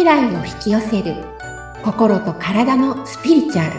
[0.00, 1.14] 未来を引き寄せる。
[1.84, 3.72] 心と体のスピリチュアル。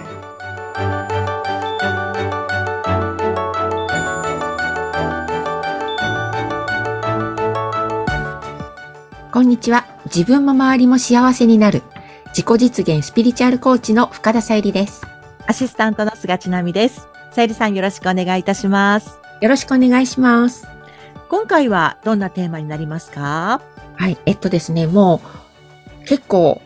[9.31, 9.87] こんにちは。
[10.05, 11.81] 自分も周りも幸せになる。
[12.27, 15.01] 自己実現スピリチュアルコーチの深田さゆりです。
[15.47, 17.07] アシスタントの菅千奈美です。
[17.31, 19.17] さゆりさんよろしくお願いいたします。
[19.41, 20.67] よろしくお願いします。
[21.29, 23.59] 今回はどんなテーマになりますか？
[23.95, 25.40] はいえっとですねもう
[26.11, 26.61] 結構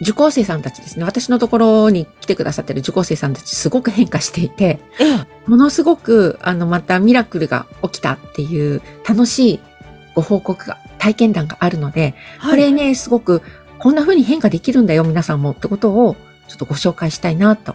[0.00, 1.04] 受講生さんたちですね。
[1.04, 5.50] 私のところに来てくださってる受講生さんたちすごく変化していて、ええ。
[5.50, 9.60] ものすごく、あの、またミラクルが起きたっていう楽しい
[10.14, 12.14] ご報告が、体験談があるので、
[12.48, 13.42] これね、すごく、
[13.80, 16.14] こんな風に変化できるんだよ、皆さんもってことを、
[16.46, 17.74] ちょっとご紹介したいなと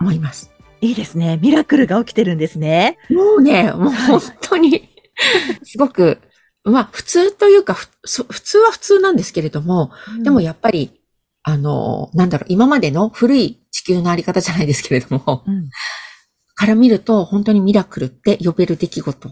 [0.00, 0.50] 思います。
[0.80, 1.38] いいですね。
[1.40, 2.98] ミラクルが起きてるんですね。
[3.10, 4.88] もうね、もう本当に、
[5.62, 6.18] すごく、
[6.70, 7.88] まあ、普通というか、普
[8.40, 9.90] 通は普通なんですけれども、
[10.22, 11.00] でもやっぱり、
[11.42, 15.68] あの、なんだろう、今までの古い地球のあり方じゃないですけれども、うん
[16.56, 19.30] から見ると本当にミラクルって呼べる出来事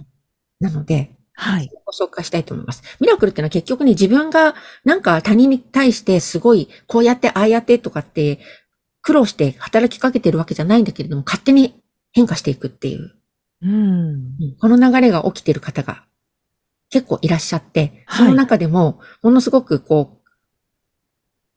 [0.60, 1.70] なので、はい。
[1.84, 2.82] ご紹介したいと思います。
[3.00, 4.54] ミラクルってのは結局ね、自分が
[4.84, 8.38] なんか他人に対してすごい、こうやって、ああやってとかって、
[9.02, 11.82] 苦労して働きかけてるわけじゃないんだけれども、勝手に
[12.12, 13.14] 変化していくっていう、
[13.62, 13.72] うん。
[13.72, 16.04] うんこの流れが起きてる方が
[16.90, 20.24] 結構いらっしゃって、はいその中でも、ものすごくこう、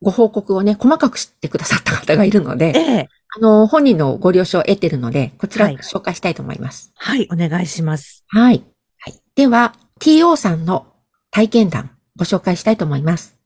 [0.01, 3.09] ご報告をね、細かくしてくださった方がいるので、ええ。
[3.35, 6.91] あの、本人のご了承を得てるので、こちらはい紹介したいと思います。
[6.95, 7.27] はい。
[7.31, 8.23] お願いします。
[8.27, 8.63] はい。
[8.99, 9.21] はい。
[9.35, 10.87] では、TO さんの
[11.31, 13.37] 体験談、ご紹介したいと思います。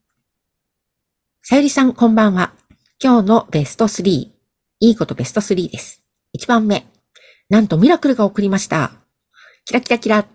[1.42, 2.54] さゆりさん、こんばんは。
[3.04, 4.04] 今日のベスト3。
[4.04, 4.34] い
[4.80, 6.04] いことベスト3です。
[6.38, 6.86] 1番目。
[7.50, 8.92] なんとミラクルが起こりました。
[9.66, 10.26] キラキラキラ。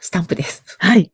[0.00, 0.64] スタンプです。
[0.78, 1.12] はい。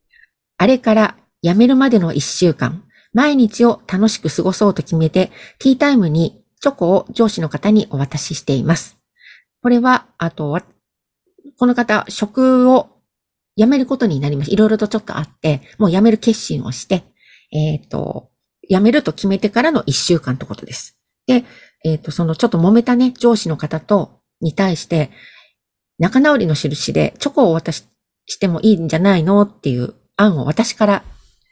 [0.59, 8.99] あれから辞めるまでの1週間、毎日を楽しく過ごそうと決めて、ティータイムにチョコを上司の方にお渡ししています。
[9.63, 10.63] これは、あとは、
[11.59, 12.89] この方、職を
[13.57, 14.53] 辞めることになりました。
[14.55, 17.05] いろいろとちょっとあって、もう辞める決心をして、
[17.53, 18.31] えっ、と、
[18.69, 20.99] 辞めると決めてからの1週間ってことです。
[21.27, 21.45] で、
[21.85, 25.11] えっ、と、そのちょっと揉めたね、上司の方と、に対して、
[25.99, 27.87] 仲直りの印でチョコをお渡し
[28.27, 31.03] してもいいんじゃないのっていう案を私から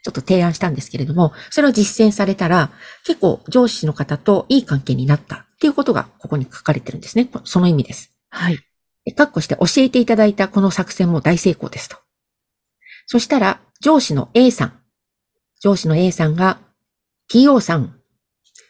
[0.03, 2.71] ちょっと提案したんですけれども、それを実践されたら、
[3.05, 7.29] 結構上司の方といい関係になったっていうことがここに書かれてるんですね。
[7.43, 8.11] その意味です。
[8.29, 8.59] はい。
[9.05, 11.97] でかっこして教えていただいたこの作戦も大成功ですと。
[13.05, 14.79] そしたら、上司の A さん。
[15.61, 16.59] 上司の A さんが、
[17.31, 17.95] TO さん、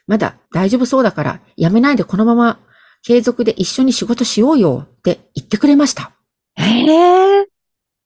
[0.06, 2.60] まだ大丈夫そうだから、辞めないでこのまま
[3.02, 6.12] 継続で一緒に仕事しようよって言ってくれました。
[6.58, 6.62] え
[7.42, 7.51] え。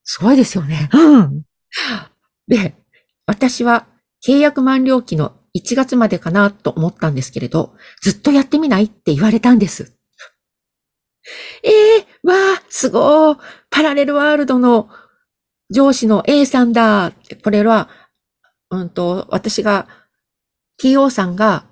[0.06, 0.89] すごいですよね。
[0.93, 1.43] うん。
[2.49, 2.75] で、
[3.27, 3.87] 私は
[4.27, 9.95] 契約満了期の1月までかなと思ったんですけれど、ずっとやってみないって言われたんです。
[11.65, 13.37] ええわあ、すごい。
[13.69, 14.89] パラレルワールドの
[15.71, 17.12] 上司の A さんだ。
[17.43, 17.89] これは、
[18.71, 19.89] うんと、私が、
[20.81, 21.66] TO さんが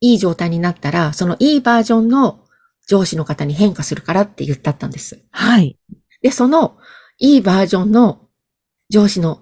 [0.00, 2.44] いい状態になったら、そのいいバージョンの
[2.86, 5.24] 上司の方に変化するからって言ったったんです。
[5.30, 5.78] はい。
[6.20, 6.76] で、その
[7.18, 8.28] いいバージョンの
[8.90, 9.40] 上司の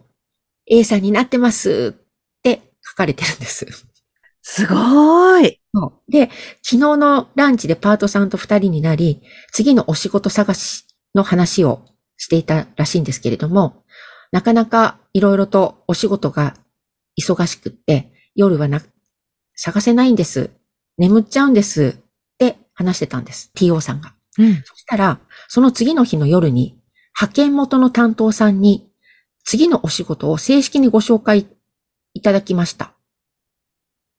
[0.66, 3.66] A さんになってますって書かれてるんです。
[4.42, 5.60] すごい。
[5.74, 6.30] そうで、
[6.62, 9.20] 昨日のランチでパートさんと二人になり、
[9.52, 11.84] 次のお仕事探しの話を
[12.16, 13.84] していたらしいんですけれども、
[14.32, 16.54] なかなかいろいろとお仕事が
[17.20, 18.82] 忙しくって、夜はな、
[19.54, 20.50] 探せないんです。
[20.98, 21.98] 眠っちゃうんです。
[21.98, 22.02] っ
[22.38, 23.50] て話してたんです。
[23.56, 24.14] TO さんが。
[24.38, 24.54] うん。
[24.64, 26.75] そしたら、その次の日の夜に、
[27.18, 28.88] 派遣元の担当さんに、
[29.44, 31.46] 次のお仕事を正式にご紹介
[32.12, 32.92] いただきました。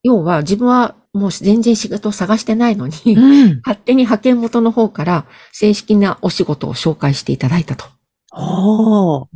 [0.03, 3.61] 要は、自分はもう全然仕事を探してないのに、うん。
[3.63, 7.85] 勝手に派遣元の方から正式なお仕事を紹介していただいたと。
[8.31, 9.27] おー。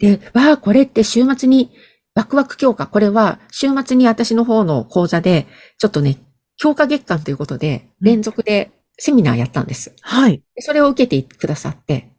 [0.00, 1.70] で、わあ、これって週末に、
[2.14, 2.86] ワクワク強化。
[2.86, 5.46] これは週末に私の方の講座で、
[5.78, 6.18] ちょっとね、
[6.56, 9.94] 強化月間ということで、うん連続でセミナーやったんです。
[10.00, 10.42] はい。
[10.54, 12.10] でそれを受けてくださって、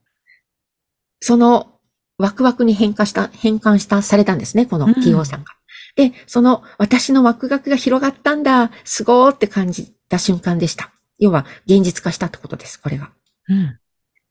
[1.21, 1.79] その
[2.18, 5.53] ワクワクに変化した、変換した、されたんですね、このうん TO さんが。
[5.95, 10.91] で、その私のワクワクが広がったんだ、すごーって感じた瞬間でした。
[11.19, 13.12] 要は現実化したってことです、これが。
[13.47, 13.77] うん。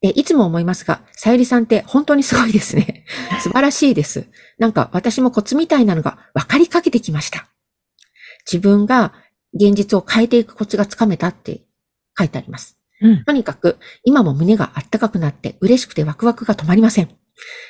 [0.00, 3.04] で、いつも思いますが、さゆりさんって本当にすごいですね。
[3.42, 4.26] 素晴らしいです。
[4.58, 7.48] なんか私もコツみたいなのが分かりかけてきました。
[8.50, 9.12] 自分が
[9.54, 11.62] 現実を変えていくコツがつかめたって
[12.18, 12.79] 書いてあります。
[13.26, 17.08] とにかく、今も胸があったかくなって嬉しくてワクワクが止まりません。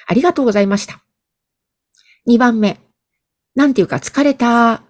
[0.06, 1.00] ありがとうございました。
[2.29, 2.81] 2番目。
[3.55, 4.82] なんていうか疲れた。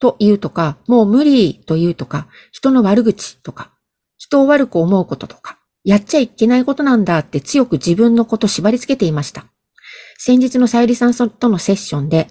[0.00, 3.72] と言うとか、もう無理と言うとか、人の悪口とか、
[4.18, 9.46] 人を悪く思うこととか、やっちゃいけないことなんだって強く自分のこと縛り付けていました。
[10.18, 12.28] 先日のさゆりさんとのセッションで、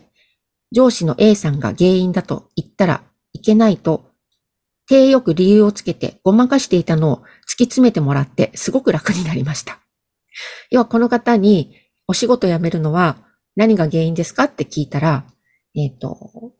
[0.71, 4.12] 上司の A さんが原因だと言ったらいけないと、
[4.88, 9.80] 手よく理由をつけてごまかしていたのを突き詰めてもらってすごく楽になりました。
[10.71, 11.75] 要はこの方に
[12.07, 13.18] お仕事辞めるのは
[13.56, 14.45] 何が原因ですか？
[14.45, 15.25] って聞いたら、
[15.75, 16.53] えっ、ー、と、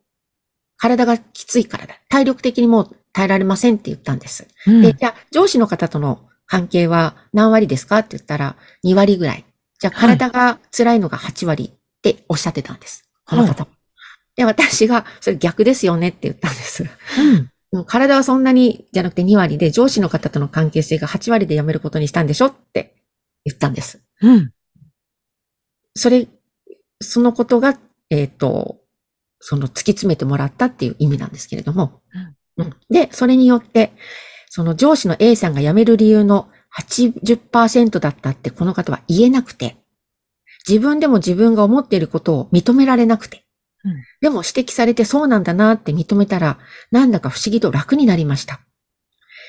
[0.76, 1.94] 体がきついからだ。
[2.08, 4.46] 体力的にもう耐えられませんって言ったんです。
[4.66, 7.98] うん、で、じゃあ上司の方との関係は何割ですか？
[7.98, 9.44] って言ったら2割ぐらい。
[9.78, 13.08] じゃあ体が辛いのが8割っておっしゃってたんです。
[13.26, 13.70] この方も。
[14.36, 16.82] で、私が、それ逆ですよねって言ったんです。
[16.82, 16.86] う
[17.36, 17.50] ん、
[17.82, 22.94] 体はそんなにじゃなくて2割で、上司の方との関係性が8割で辞めることにしたんでしょって
[23.44, 24.04] 言ったんです。
[24.20, 24.52] うん。
[25.96, 26.28] それ、
[27.00, 27.76] そのことが、
[28.10, 28.78] えっ、ー、と、
[29.40, 32.00] その突き詰めてもらったっていう意味なんですけれども。
[32.56, 33.92] うん、で、それによって、
[34.48, 36.48] その上司の A さんが辞める理由の
[36.78, 39.76] 80%だったってこの方は言えなくて、
[40.66, 43.43] 自分でも自分が思っていることを認められなくて、
[43.84, 46.58] うん、でも指摘されてそうなんだなって認めたら、
[46.90, 48.60] なんだか不思議と楽になりました。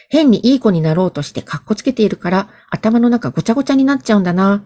[0.09, 4.63] 変にいい子になろうとして格好つけているから頭の中ごちゃごちゃになっちゃうんだな。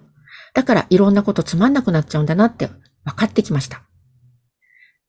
[0.54, 2.68] だからいろんなことつまんなくなっちゃうんだなって
[3.06, 3.84] 分かってきました。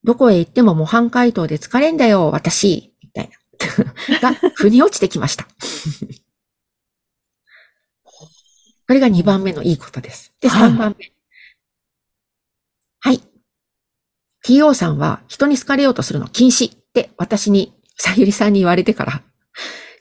[0.03, 2.93] どこへ行っても模範解答で疲れんだよ、私。
[3.03, 3.37] みたいな。
[4.31, 5.45] が、腑に落ちてきました。
[8.03, 8.29] こ
[8.93, 10.33] れが2番目のいいことです。
[10.41, 11.13] で、3番目。
[12.99, 13.21] はい。
[14.45, 19.21] TO さんは人に好かれようとするの禁止って私に、さゆりさんに言われてから、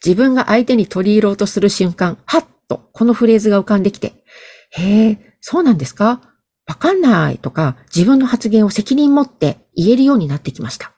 [0.05, 4.25] 自分が相手に取り入ろうとする瞬間、はっとこのフレーズが浮かんできて、
[4.71, 6.23] へえ、そうなんですか？
[6.67, 10.93] わかんないとか、自分の発言を責任持って言えるようになってきました。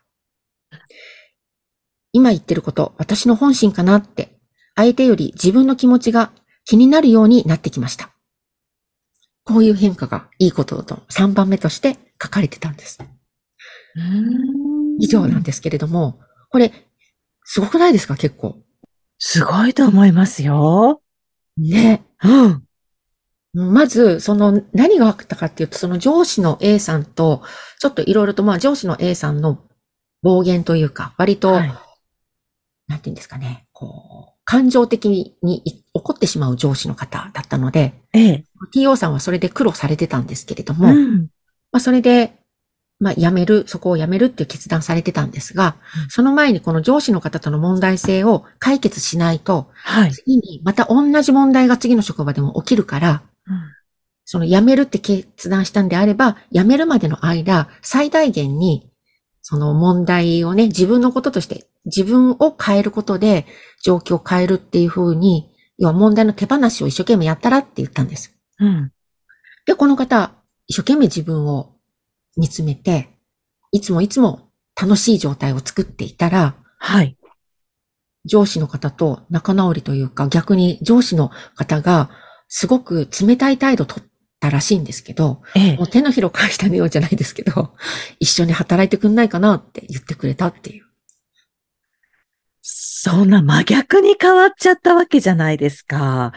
[2.12, 4.38] 今言ってること、私の本心かなって、
[4.76, 6.30] 相手より自分の気持ちが
[6.64, 8.10] 気になるようになってきました。
[9.44, 12.98] こういう変化がいいことだと3番目として書かれてたんです。
[14.98, 16.72] 以上なんですけれども、これ、
[17.44, 18.16] すごくないですか？
[18.16, 18.58] 結構。
[19.18, 21.02] すごいと思いますよ。
[21.56, 22.04] ね。
[22.22, 22.64] うん。
[23.54, 27.42] まず、その何があったかっていうと、その上司の A さんと、
[27.80, 29.58] ちょっといろいろと、まあ上司の A さんの
[30.22, 31.84] 暴言というか、割と、はい、なんて
[32.88, 35.36] 言うんですかね、こう、感情的に
[35.92, 41.28] 怒ってしまう上司の方だったので、ええ、TO さんはそれで苦労されてたんですけれども、うん、
[41.70, 42.41] まあそれで、
[43.02, 53.60] まあ、辞める、そこを辞めるっていう決断されてたんですが、うん、その前にこの上司の方との問題性を解決しないと、はい、次にまた同じ問題が次の職場でも起きるから、うん、
[54.24, 58.88] その辞めるって決断したんであれば、辞めるまでの間、最大限に、
[59.40, 63.46] その問題をね、自分のこととして、自分を変えることで、
[63.82, 68.32] 状況を変えるっていうふうに、要は問題の手放しを一生懸命やったらって言ったんです。
[68.60, 68.92] うん。
[69.66, 70.30] で、この方、
[70.68, 71.71] 一生懸命自分を
[72.36, 73.08] 見つめて、
[73.70, 74.50] いつもいつも
[74.80, 77.16] 楽しい状態を作っていたら、はい。
[78.24, 82.10] 上司の方と仲直りというか、逆に上司の方が
[82.48, 87.74] すごく冷たい態度を取ったらしいんですけど、ええ、もう手のひらを返したのようじゃないですけど、
[88.20, 90.84] 一緒に働いてくんないかなって言ってくれたっていう。
[92.60, 96.32] そんな真逆に変わっちゃったわけじゃないですか。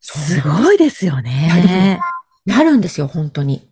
[0.00, 2.00] すごいですよね。
[2.46, 3.68] なるんですよ、本当に。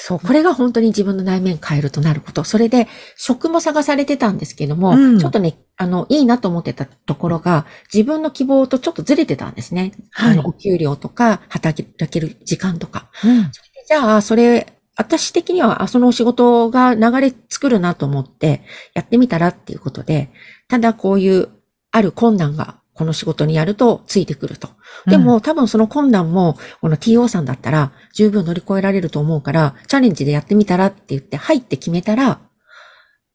[0.00, 2.44] そう、これが本当に自分の内面変えるとなること。
[2.44, 9.92] それで、職も探されてたんですけども、うん、ちょっとね、あの、いいなと思ってたところが、自分の希望とちょっとずれてたんですね。
[10.12, 13.08] はい、あの、お給料とか、働ける時間とか。
[13.24, 13.50] うん、
[13.88, 18.62] じゃあ、それ、私的には、そのお仕事が流れ作るなと思って、
[18.94, 20.30] やってみたらっていうことで、
[20.68, 21.48] ただこういう、
[21.90, 24.70] ある困難がこの仕事にやるとついてくると。
[25.06, 32.40] でも、うん、多分その困難も、この TO さんだったら十分乗り越えられると思うから、チャレンジでやってみたらって言って入って決めたら、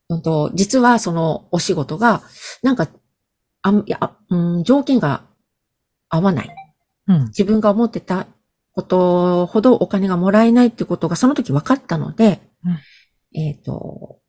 [0.10, 2.24] うんと、実はそのお仕事が、
[2.62, 2.90] なんか、
[3.62, 5.24] あいや、うん、条件が
[6.10, 6.56] 合わない。
[7.08, 8.28] うん、自分が思ってた
[8.74, 14.20] ことほどお金がもらえないってことがその時分かったので、うん、えっ、ー、と、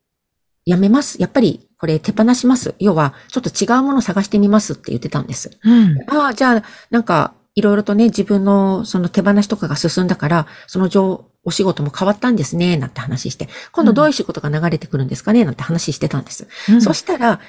[0.65, 1.21] やめます。
[1.21, 2.73] やっぱりこれ手放します。
[2.79, 5.51] 要は、ちょっと違うものを探してみますって言ってたんです。
[5.63, 16.47] うん、ああ、じゃあ、なんか、いろいろとね、自分のその手放しとかが進んだから、その上、お仕事も変わったんですね、なんて話して、今度どういう仕事が流れてくるんですかね、なんて話してたんです。
[16.69, 17.39] うん、そしたら、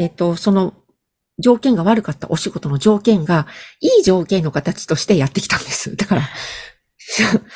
[0.00, 0.72] えっ、と、その、
[1.38, 3.46] 条件が悪かったお仕事の条件が、
[3.80, 5.96] いい条件の形としてやってきたんです。
[5.96, 6.24] だから、へ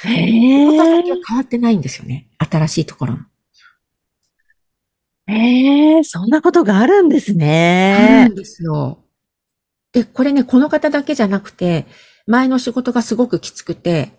[0.05, 0.77] ー。
[0.77, 2.29] 先は変わってないんですよね。
[2.39, 3.21] 新しいところの。
[5.29, 8.35] ええそんなことがあるんですあるねん。
[8.35, 8.99] ですよ。
[9.93, 11.87] で、これね、この方だけじゃなくて、
[12.27, 14.13] 前の仕事がすごくきつくて、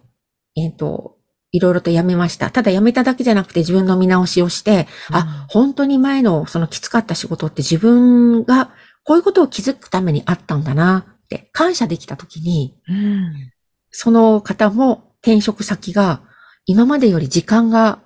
[0.55, 1.17] えっ、と、
[1.51, 2.51] いろいろと辞めました。
[2.51, 8.71] ただ辞めただけじゃなくて自分の見直しをして、あ、本当に前のそのきつかった仕事って自分が
[9.03, 13.51] こういうことを気づくためにあったんだなって感謝できたときに、うん。
[13.91, 16.21] その方も転職先が
[16.65, 17.99] 今までより時間が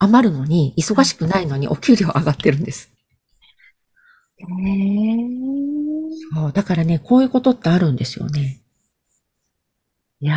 [0.00, 2.90] 余るのに、忙しくないのにお給料上がってるんです。
[4.38, 5.40] ええ
[6.34, 8.62] そうだからね、こういうことってあるんですよね。
[10.22, 10.36] いや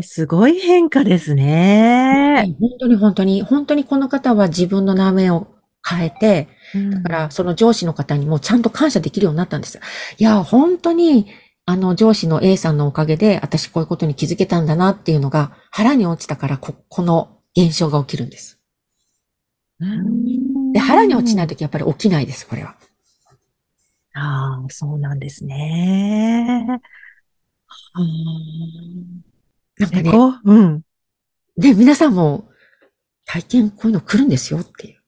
[0.00, 2.44] ー、すごい変化ですね。
[2.60, 5.46] 本当に本当に、本当にこの方は自分の名前を
[5.86, 6.48] 変えて、
[6.90, 9.80] だからその上司の方にもちゃんと感謝できるようになったんです。
[10.18, 11.26] いや、本当に、
[11.64, 18.57] あの上司の A さんのおかげで私こういうことに気づけたんだなっていうのが腹に落ちたからこ、この現象が起きるんです。
[19.80, 22.76] うんで、腹に落ちないときやっぱり起きないです、これは。
[24.14, 26.66] ああ、そうなんですね。
[29.78, 30.12] なんかね、
[30.44, 30.82] うん。
[31.56, 32.48] で、皆さんも
[33.24, 34.98] 体験こういうの来るんですよっていう。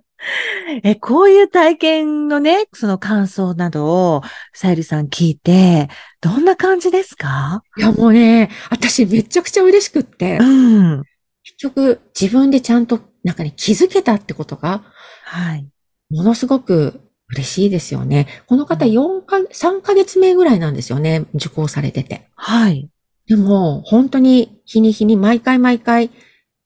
[0.82, 5.88] え、こういう体験のね、その感想などを、さゆりさん聞いて、
[6.20, 7.62] どんな感じですか？
[7.76, 11.02] いや、もうね、私めちゃくちゃ嬉しくって、うん。
[11.42, 14.84] 結局自分でちゃんとなんかね、気づけたってことが、
[15.24, 15.66] はい。
[16.10, 17.00] ものすごく
[17.30, 18.28] 嬉しいですよね。
[18.46, 22.28] この方4か、3ヶ月目ぐらいなんですよね、受講されてて。
[22.36, 22.88] はい。
[23.26, 26.10] でも、本当に日に日に毎回毎回、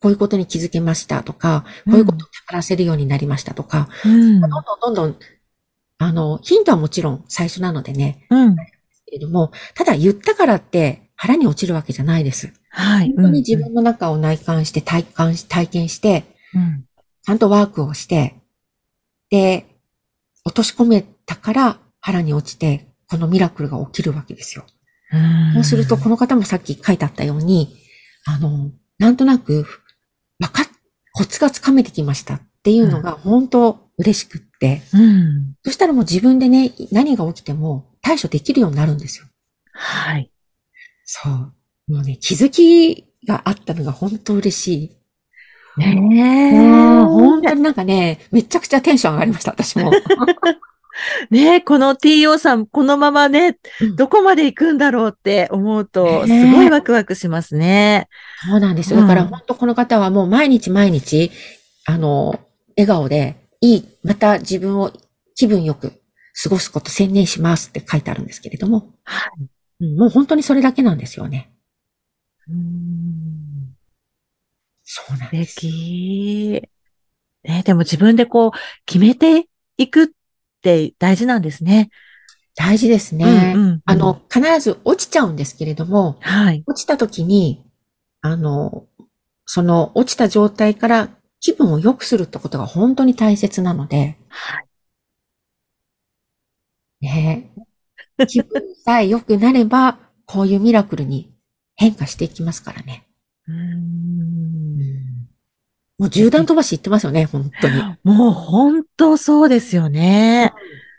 [0.01, 4.41] こういうことに気づけましたとか、こういうことを手らせるようになりましたとか、うん。
[4.41, 5.17] どんどんどんどん、
[5.99, 8.57] あの、ヒントはもちろん最初なのでね、うん。
[8.57, 12.53] けれども、ただ言ったからって腹に落ちるわけじゃないです。
[12.71, 13.13] はい。
[13.17, 16.25] 本当に自分の中を内観して体感し、体験して、
[16.55, 16.85] うん。
[17.23, 18.35] ちゃんとワークをして、
[19.31, 19.67] で、
[20.45, 24.65] 落とし込めたから腹に落ちて、このミラクルが起きるわけですよ。
[25.13, 25.55] うん。
[25.55, 27.77] そうすると、この方もさっき書いてあったように、
[28.27, 29.67] あの、なんとなく、
[30.39, 30.67] わかっ、
[31.13, 35.55] コツがつかめてきましたっていうのが本当嬉しくって、うん。
[35.65, 39.27] そしたらもう自分でね、何が起きても対処できるようになるんですよ。
[39.73, 40.31] はい。
[41.05, 41.33] そう。
[41.89, 44.98] もうね、気づきがあったのが本当嬉しい。
[45.79, 47.03] ねうんえ。
[47.05, 49.91] 本当になんかね、めちゃくちゃテンション上がりました、私も。
[51.31, 58.09] ねえ、この TO さん、このままねうん、どこまで行くんだろうって思うと、すごいワクワクしますね。
[58.49, 59.01] そうなんですよ。
[59.01, 61.31] だから本当この方はもう毎日毎日、
[61.85, 62.41] あの、
[62.77, 64.93] 笑顔で、いい、また自分を
[65.35, 65.93] 気分よく
[66.43, 69.31] 過ごすこと専念しますって書いてあるんですけれども、は
[69.81, 71.53] うんもう本当にそれだけなんですよね。
[72.49, 73.18] うん
[75.07, 75.57] そうなん素です。
[75.57, 76.63] 敵。
[77.45, 78.51] ね、でも自分でこう、
[78.85, 80.09] 決めていくっ
[80.63, 81.91] て大事なんですね。
[82.57, 83.53] 大事ですね。
[83.55, 86.63] うんうんあの、必ず落ちちゃうんですけれども、はい。
[86.67, 87.65] 落ちた時に、
[88.21, 88.87] あの、
[89.47, 91.09] その落ちた状態から
[91.41, 94.67] 気分を良くするってことが本当に大切なので、はい。
[97.01, 97.51] ね
[98.21, 101.33] え気分さえ良くなれば、こういうミラクルに
[101.77, 103.07] 変化していきますからね。
[103.49, 104.58] うん
[105.99, 107.83] もう銃弾飛ばし言ってますよね、本当に。
[108.05, 110.53] もう本当そうですよね。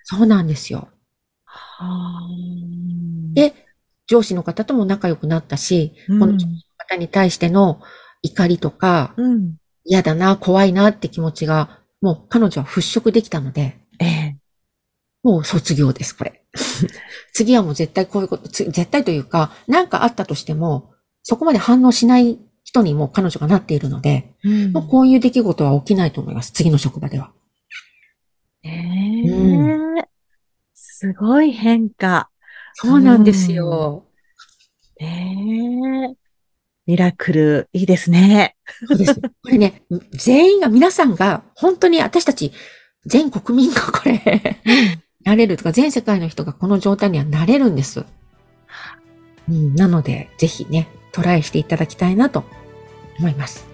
[0.03, 0.89] そうなんですよ。
[1.45, 2.27] は
[3.33, 3.53] で、
[4.07, 7.81] 上司の方とも仲良くなったし、うんこの上司の方に対しての
[8.21, 9.55] 怒りとか、うん。
[9.85, 14.37] 嫌だな、怖いなって気持ちが、もう彼女は払拭できたので、ええ。
[15.23, 16.43] もう卒業です、これ。
[17.33, 20.91] 次はもう絶対こういうこと、つ絶対というか、何かあったとしても、
[21.23, 22.39] そこまで反応しない
[22.69, 27.31] 人にもう彼女がなっているので、うんもうこういう出来事は起きないと思います、次の職場では。
[28.63, 30.07] ねうえ。
[30.75, 32.29] すごい変化。
[32.75, 34.05] そうなんですよ。
[34.99, 36.15] ねえ。
[36.85, 38.55] ミラクル、いいですね。
[38.87, 39.19] そうです。
[39.19, 42.51] これね、全員が、皆さんが、本当に私たち、
[43.05, 44.59] 全国民がこれ、
[45.23, 48.05] なれるとか、全世界の人がこの状態にはなれるんです。
[49.49, 52.43] うん、なので、ぜひね、トライしていただきたいなと
[53.19, 53.69] 思います。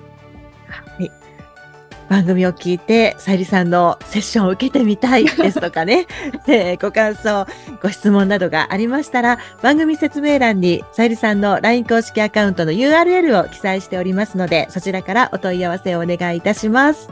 [2.10, 6.06] 番組を聞いて、さゆりさんのセッションを受けてみたい ですとかね、
[6.48, 7.48] えーご感想、
[7.82, 17.10] ご質問などがありましたら、番組説明欄にさゆりさんの LINE 公式アカウントの URL を記載しておりますので、そちらからお問い合わせをお願いいたします。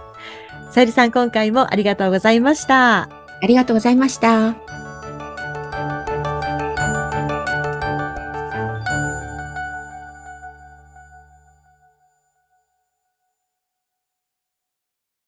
[0.69, 3.01] さゆりさん、今回もありがとうございました。
[3.01, 4.62] ありがとうございました。